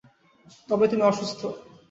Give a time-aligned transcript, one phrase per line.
[0.69, 1.41] তবে তুমি অসুস্থ।